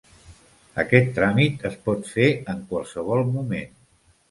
Aquest 0.83 1.11
tràmit 1.17 1.67
es 1.69 1.77
pot 1.91 2.09
fer 2.15 2.31
en 2.55 2.65
qualsevol 2.73 3.25
moment. 3.39 3.81